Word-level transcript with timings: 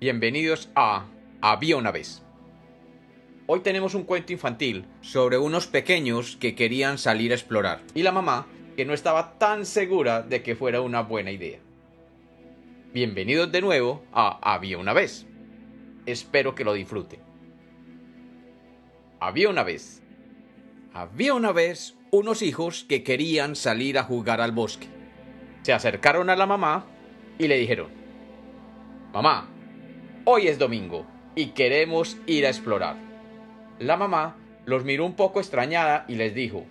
Bienvenidos 0.00 0.70
a 0.76 1.06
Había 1.40 1.76
una 1.76 1.90
vez. 1.90 2.22
Hoy 3.48 3.58
tenemos 3.62 3.96
un 3.96 4.04
cuento 4.04 4.32
infantil 4.32 4.86
sobre 5.00 5.38
unos 5.38 5.66
pequeños 5.66 6.36
que 6.36 6.54
querían 6.54 6.98
salir 6.98 7.32
a 7.32 7.34
explorar 7.34 7.80
y 7.96 8.04
la 8.04 8.12
mamá 8.12 8.46
que 8.76 8.84
no 8.84 8.94
estaba 8.94 9.36
tan 9.38 9.66
segura 9.66 10.22
de 10.22 10.40
que 10.44 10.54
fuera 10.54 10.82
una 10.82 11.00
buena 11.02 11.32
idea. 11.32 11.58
Bienvenidos 12.94 13.50
de 13.50 13.60
nuevo 13.60 14.04
a 14.12 14.38
Había 14.54 14.78
una 14.78 14.92
vez. 14.92 15.26
Espero 16.06 16.54
que 16.54 16.62
lo 16.62 16.74
disfruten. 16.74 17.18
Había 19.18 19.50
una 19.50 19.64
vez. 19.64 20.00
Había 20.94 21.34
una 21.34 21.50
vez 21.50 21.96
unos 22.12 22.42
hijos 22.42 22.84
que 22.88 23.02
querían 23.02 23.56
salir 23.56 23.98
a 23.98 24.04
jugar 24.04 24.40
al 24.40 24.52
bosque. 24.52 24.86
Se 25.62 25.72
acercaron 25.72 26.30
a 26.30 26.36
la 26.36 26.46
mamá 26.46 26.86
y 27.36 27.48
le 27.48 27.58
dijeron, 27.58 27.88
Mamá, 29.12 29.48
hoy 30.30 30.46
es 30.46 30.58
domingo 30.58 31.06
y 31.34 31.52
queremos 31.52 32.18
ir 32.26 32.44
a 32.44 32.50
explorar. 32.50 32.96
La 33.78 33.96
mamá 33.96 34.36
los 34.66 34.84
miró 34.84 35.06
un 35.06 35.14
poco 35.14 35.40
extrañada 35.40 36.04
y 36.06 36.16
les 36.16 36.34
dijo, 36.34 36.66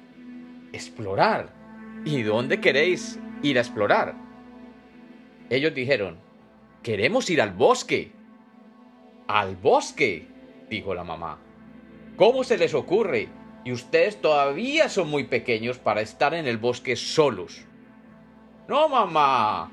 ¿Explorar? 0.73 1.49
¿Y 2.05 2.21
dónde 2.21 2.61
queréis 2.61 3.19
ir 3.41 3.57
a 3.57 3.61
explorar? 3.61 4.13
Ellos 5.49 5.73
dijeron, 5.73 6.19
queremos 6.83 7.31
ir 7.31 7.41
al 7.41 7.51
bosque. 7.51 8.11
¿Al 9.27 9.55
bosque? 9.55 10.27
dijo 10.69 10.93
la 10.93 11.03
mamá. 11.03 11.39
¿Cómo 12.15 12.43
se 12.43 12.59
les 12.59 12.75
ocurre? 12.75 13.27
Y 13.65 13.71
ustedes 13.71 14.21
todavía 14.21 14.87
son 14.87 15.09
muy 15.09 15.23
pequeños 15.23 15.79
para 15.79 16.01
estar 16.01 16.35
en 16.35 16.45
el 16.45 16.59
bosque 16.59 16.95
solos. 16.95 17.65
No, 18.67 18.87
mamá. 18.87 19.71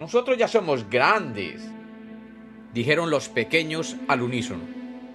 Nosotros 0.00 0.38
ya 0.38 0.48
somos 0.48 0.88
grandes 0.88 1.75
dijeron 2.76 3.08
los 3.08 3.30
pequeños 3.30 3.96
al 4.06 4.20
unísono. 4.20 4.62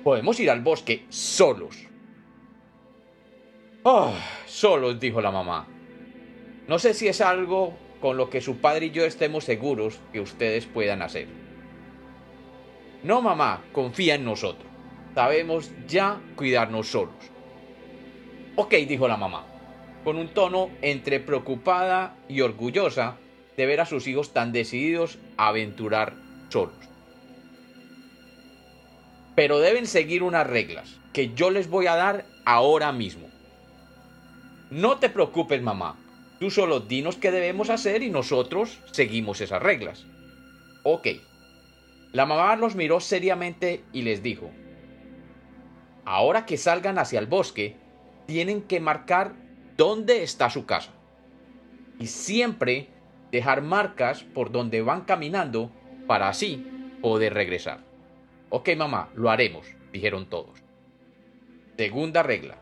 Podemos 0.04 0.40
ir 0.40 0.50
al 0.50 0.62
bosque 0.62 1.06
solos. 1.10 1.78
Oh, 3.84 4.12
solos, 4.48 5.00
dijo 5.00 5.22
la 5.22 5.30
mamá. 5.30 5.68
No 6.68 6.80
sé 6.80 6.96
si 6.96 7.08
es 7.08 7.22
algo 7.22 7.78
con 8.02 8.18
lo 8.18 8.32
que 8.32 8.42
su 8.42 8.58
padre 8.58 8.88
y 8.88 8.90
yo 8.90 9.06
estemos 9.06 9.44
seguros 9.44 10.00
que 10.12 10.20
ustedes 10.20 10.66
puedan 10.66 11.04
hacer. 11.04 11.28
No, 13.04 13.22
mamá, 13.22 13.62
confía 13.74 14.16
en 14.16 14.26
nosotros. 14.26 14.68
Sabemos 15.14 15.70
ya 15.88 16.20
cuidarnos 16.36 16.88
solos. 16.88 17.14
Ok, 18.56 18.74
dijo 18.88 19.08
la 19.08 19.18
mamá, 19.18 19.46
con 20.04 20.18
un 20.18 20.30
tono 20.30 20.72
entre 20.82 21.20
preocupada 21.20 22.16
y 22.28 22.42
orgullosa 22.42 23.18
de 23.56 23.68
ver 23.68 23.82
a 23.82 23.86
sus 23.86 24.08
hijos 24.08 24.34
tan 24.34 24.52
decididos 24.52 25.20
a 25.38 25.50
aventurar 25.50 26.16
solos 26.50 26.91
pero 29.36 29.60
deben 29.60 29.88
seguir 29.88 30.24
unas 30.24 30.48
reglas 30.48 31.00
que 31.14 31.34
yo 31.34 31.50
les 31.50 31.70
voy 31.70 31.88
a 31.88 31.96
dar 31.96 32.26
ahora 32.46 32.92
mismo. 32.92 33.30
No 34.70 34.98
te 34.98 35.10
preocupes, 35.10 35.62
mamá. 35.62 35.98
Tú 36.40 36.50
solo 36.50 36.80
dinos 36.80 37.18
qué 37.18 37.32
debemos 37.32 37.70
hacer 37.70 38.02
y 38.02 38.10
nosotros 38.10 38.80
seguimos 38.92 39.42
esas 39.42 39.62
reglas. 39.62 40.06
Ok. 40.84 41.08
La 42.14 42.26
mamá 42.26 42.56
los 42.56 42.76
miró 42.76 43.00
seriamente 43.00 43.84
y 43.94 44.02
les 44.02 44.24
dijo, 44.24 44.50
ahora 46.06 46.46
que 46.46 46.58
salgan 46.58 47.00
hacia 47.00 47.20
el 47.20 47.28
bosque, 47.28 47.78
tienen 48.26 48.62
que 48.62 48.80
marcar 48.80 49.34
dónde 49.78 50.24
está 50.24 50.50
su 50.50 50.66
casa. 50.66 50.92
Y 52.00 52.08
siempre 52.08 52.88
dejar 53.32 53.62
marcas 53.62 54.24
por 54.24 54.52
donde 54.52 54.82
van 54.82 55.02
caminando 55.02 55.72
para 56.08 56.28
así 56.28 56.66
poder 57.02 57.34
regresar. 57.34 57.91
Ok, 58.54 58.70
mamá, 58.76 59.10
lo 59.16 59.30
haremos, 59.30 59.66
dijeron 59.94 60.26
todos. 60.26 60.60
Segunda 61.78 62.22
regla. 62.22 62.58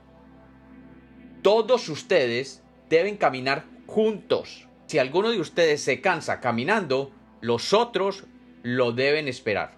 Todos 1.41 1.89
ustedes 1.89 2.63
deben 2.89 3.17
caminar 3.17 3.66
juntos. 3.88 4.67
Si 4.85 4.99
alguno 4.99 5.31
de 5.31 5.39
ustedes 5.39 5.81
se 5.81 5.99
cansa 5.99 6.41
caminando, 6.41 7.11
los 7.41 7.73
otros 7.73 8.25
lo 8.61 8.91
deben 8.91 9.28
esperar. 9.28 9.72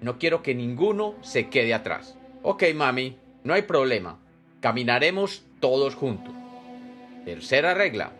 No 0.00 0.20
quiero 0.20 0.40
que 0.44 0.54
ninguno 0.54 1.16
se 1.20 1.48
quede 1.48 1.74
atrás. 1.74 2.16
Ok, 2.44 2.62
mami, 2.72 3.16
no 3.42 3.54
hay 3.54 3.62
problema. 3.62 4.20
Caminaremos 4.60 5.44
todos 5.58 5.96
juntos. 5.96 6.32
Tercera 7.24 7.74
regla. 7.74 8.12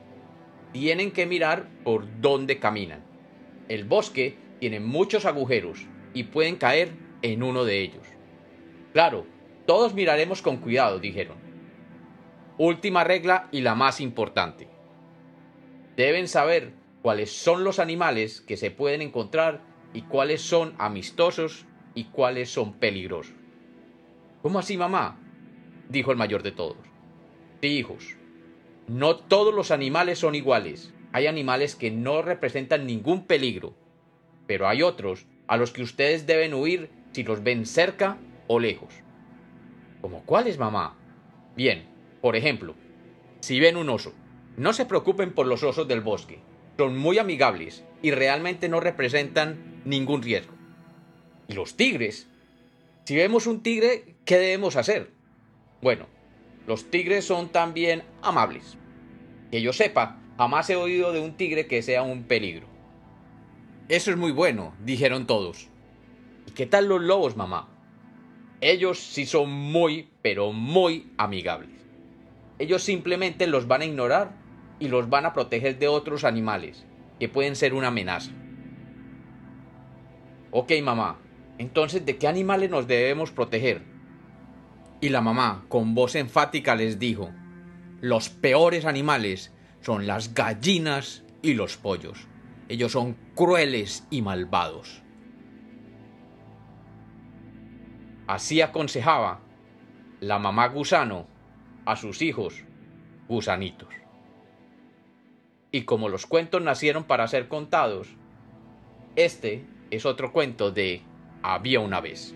Tienen 0.72 1.12
que 1.12 1.26
mirar 1.26 1.68
por 1.84 2.20
dónde 2.20 2.58
caminan. 2.58 3.04
El 3.68 3.84
bosque 3.84 4.36
tiene 4.58 4.80
muchos 4.80 5.26
agujeros 5.26 5.86
y 6.14 6.24
pueden 6.24 6.56
caer 6.56 6.92
en 7.22 7.42
uno 7.42 7.64
de 7.64 7.80
ellos. 7.80 8.06
Claro, 8.92 9.26
todos 9.66 9.94
miraremos 9.94 10.42
con 10.42 10.58
cuidado, 10.58 10.98
dijeron. 10.98 11.36
Última 12.56 13.04
regla 13.04 13.48
y 13.52 13.60
la 13.60 13.74
más 13.74 14.00
importante. 14.00 14.68
Deben 15.96 16.28
saber 16.28 16.72
cuáles 17.02 17.30
son 17.30 17.64
los 17.64 17.78
animales 17.78 18.40
que 18.40 18.56
se 18.56 18.70
pueden 18.70 19.02
encontrar 19.02 19.60
y 19.92 20.02
cuáles 20.02 20.42
son 20.42 20.74
amistosos 20.78 21.66
y 21.94 22.04
cuáles 22.04 22.50
son 22.50 22.74
peligrosos. 22.74 23.34
¿Cómo 24.42 24.58
así, 24.58 24.76
mamá? 24.76 25.18
dijo 25.88 26.10
el 26.10 26.16
mayor 26.16 26.42
de 26.42 26.52
todos. 26.52 26.76
Sí, 27.60 27.68
hijos. 27.68 28.16
No 28.86 29.16
todos 29.16 29.54
los 29.54 29.70
animales 29.70 30.18
son 30.18 30.34
iguales. 30.34 30.94
Hay 31.12 31.26
animales 31.26 31.74
que 31.74 31.90
no 31.90 32.22
representan 32.22 32.86
ningún 32.86 33.26
peligro, 33.26 33.74
pero 34.46 34.68
hay 34.68 34.82
otros 34.82 35.26
a 35.48 35.56
los 35.56 35.72
que 35.72 35.82
ustedes 35.82 36.26
deben 36.26 36.54
huir 36.54 36.90
si 37.12 37.24
los 37.24 37.42
ven 37.42 37.66
cerca 37.66 38.18
o 38.46 38.60
lejos. 38.60 38.94
¿Como 40.00 40.22
cuáles, 40.24 40.58
mamá? 40.58 40.96
Bien, 41.56 41.88
por 42.20 42.36
ejemplo, 42.36 42.74
si 43.40 43.58
ven 43.58 43.76
un 43.76 43.88
oso, 43.88 44.12
no 44.56 44.72
se 44.72 44.86
preocupen 44.86 45.32
por 45.32 45.46
los 45.46 45.64
osos 45.64 45.88
del 45.88 46.02
bosque. 46.02 46.38
Son 46.76 46.96
muy 46.96 47.18
amigables 47.18 47.84
y 48.02 48.12
realmente 48.12 48.68
no 48.68 48.78
representan 48.78 49.80
ningún 49.84 50.22
riesgo. 50.22 50.54
¿Y 51.48 51.54
los 51.54 51.76
tigres? 51.76 52.28
Si 53.04 53.16
vemos 53.16 53.46
un 53.46 53.62
tigre, 53.62 54.14
¿qué 54.24 54.38
debemos 54.38 54.76
hacer? 54.76 55.10
Bueno, 55.80 56.06
los 56.66 56.90
tigres 56.90 57.24
son 57.24 57.48
también 57.48 58.02
amables. 58.22 58.76
Que 59.50 59.62
yo 59.62 59.72
sepa, 59.72 60.20
jamás 60.36 60.68
he 60.70 60.76
oído 60.76 61.12
de 61.12 61.20
un 61.20 61.36
tigre 61.36 61.66
que 61.66 61.82
sea 61.82 62.02
un 62.02 62.24
peligro. 62.24 62.67
Eso 63.88 64.10
es 64.10 64.18
muy 64.18 64.32
bueno, 64.32 64.74
dijeron 64.84 65.26
todos. 65.26 65.68
¿Y 66.46 66.50
qué 66.50 66.66
tal 66.66 66.88
los 66.88 67.00
lobos, 67.00 67.36
mamá? 67.36 67.68
Ellos 68.60 68.98
sí 68.98 69.24
son 69.24 69.50
muy, 69.50 70.10
pero 70.20 70.52
muy 70.52 71.10
amigables. 71.16 71.70
Ellos 72.58 72.82
simplemente 72.82 73.46
los 73.46 73.66
van 73.66 73.80
a 73.80 73.86
ignorar 73.86 74.32
y 74.78 74.88
los 74.88 75.08
van 75.08 75.24
a 75.24 75.32
proteger 75.32 75.78
de 75.78 75.88
otros 75.88 76.24
animales, 76.24 76.84
que 77.18 77.30
pueden 77.30 77.56
ser 77.56 77.72
una 77.72 77.88
amenaza. 77.88 78.30
Ok, 80.50 80.72
mamá, 80.82 81.18
entonces 81.56 82.04
¿de 82.04 82.18
qué 82.18 82.28
animales 82.28 82.68
nos 82.68 82.86
debemos 82.88 83.30
proteger? 83.30 83.82
Y 85.00 85.08
la 85.08 85.22
mamá, 85.22 85.64
con 85.68 85.94
voz 85.94 86.14
enfática, 86.14 86.74
les 86.74 86.98
dijo, 86.98 87.30
los 88.02 88.28
peores 88.28 88.84
animales 88.84 89.50
son 89.80 90.06
las 90.06 90.34
gallinas 90.34 91.24
y 91.40 91.54
los 91.54 91.78
pollos. 91.78 92.28
Ellos 92.68 92.92
son 92.92 93.16
crueles 93.34 94.06
y 94.10 94.22
malvados. 94.22 95.02
Así 98.26 98.60
aconsejaba 98.60 99.40
la 100.20 100.38
mamá 100.38 100.68
gusano 100.68 101.26
a 101.86 101.96
sus 101.96 102.20
hijos 102.20 102.64
gusanitos. 103.26 103.88
Y 105.70 105.82
como 105.82 106.08
los 106.08 106.26
cuentos 106.26 106.62
nacieron 106.62 107.04
para 107.04 107.26
ser 107.26 107.48
contados, 107.48 108.08
este 109.16 109.64
es 109.90 110.04
otro 110.06 110.32
cuento 110.32 110.70
de 110.70 111.02
Había 111.42 111.80
una 111.80 112.00
vez. 112.00 112.34